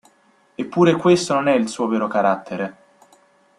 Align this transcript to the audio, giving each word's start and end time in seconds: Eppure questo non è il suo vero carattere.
Eppure 0.55 0.95
questo 0.95 1.35
non 1.35 1.47
è 1.47 1.53
il 1.53 1.69
suo 1.69 1.85
vero 1.85 2.07
carattere. 2.07 2.75